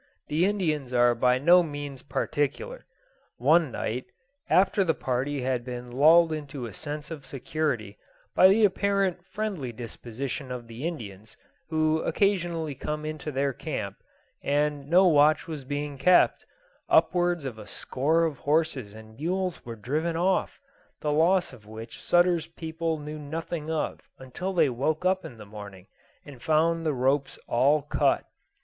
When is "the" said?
0.29-0.47, 4.83-4.95, 8.47-8.65, 10.67-10.87, 21.01-21.11, 25.37-25.45, 26.87-26.93